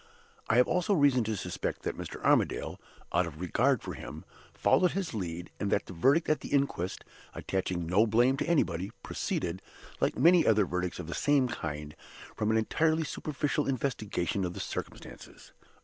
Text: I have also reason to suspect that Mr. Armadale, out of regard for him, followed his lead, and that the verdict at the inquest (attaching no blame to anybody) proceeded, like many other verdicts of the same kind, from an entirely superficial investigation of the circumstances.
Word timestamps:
I 0.49 0.55
have 0.55 0.67
also 0.67 0.95
reason 0.95 1.23
to 1.25 1.35
suspect 1.37 1.83
that 1.83 1.95
Mr. 1.95 2.19
Armadale, 2.23 2.81
out 3.13 3.27
of 3.27 3.39
regard 3.39 3.83
for 3.83 3.93
him, 3.93 4.25
followed 4.51 4.93
his 4.93 5.13
lead, 5.13 5.51
and 5.59 5.71
that 5.71 5.85
the 5.85 5.93
verdict 5.93 6.27
at 6.27 6.39
the 6.39 6.49
inquest 6.49 7.03
(attaching 7.35 7.85
no 7.85 8.07
blame 8.07 8.35
to 8.37 8.45
anybody) 8.49 8.91
proceeded, 9.03 9.61
like 9.99 10.17
many 10.17 10.43
other 10.43 10.65
verdicts 10.65 10.97
of 10.97 11.05
the 11.05 11.13
same 11.13 11.47
kind, 11.49 11.95
from 12.35 12.49
an 12.49 12.57
entirely 12.57 13.03
superficial 13.03 13.67
investigation 13.67 14.43
of 14.43 14.55
the 14.55 14.59
circumstances. 14.59 15.51